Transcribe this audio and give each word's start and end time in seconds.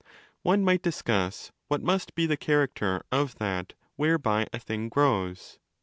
One 0.41 0.63
might 0.65 0.81
discuss 0.81 1.51
what 1.67 1.83
must 1.83 2.15
be 2.15 2.25
the 2.25 2.35
character 2.35 3.05
of 3.11 3.35
that 3.35 3.75
'whereby' 3.97 4.47
a 4.51 4.57
thing 4.57 4.89
grows. 4.89 5.59